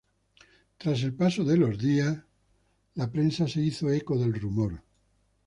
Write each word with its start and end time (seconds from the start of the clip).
Tras 0.79 1.03
el 1.03 1.13
paso 1.13 1.43
de 1.43 1.57
los 1.57 1.77
días, 1.77 2.17
la 2.95 3.11
prensa 3.11 3.47
se 3.47 3.61
hizo 3.61 3.91
eco 3.91 4.17
del 4.17 4.33
rumor. 4.33 4.81